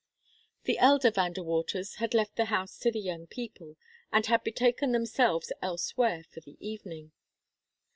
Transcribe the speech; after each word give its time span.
The 0.63 0.79
elder 0.79 1.11
Van 1.11 1.31
De 1.33 1.43
Waters 1.43 1.97
had 1.97 2.15
left 2.15 2.35
the 2.35 2.45
house 2.45 2.79
to 2.79 2.89
the 2.91 2.99
young 2.99 3.27
people, 3.27 3.77
and 4.11 4.25
had 4.25 4.43
betaken 4.43 4.93
themselves 4.93 5.53
elsewhere 5.61 6.23
for 6.31 6.39
the 6.39 6.57
evening. 6.59 7.11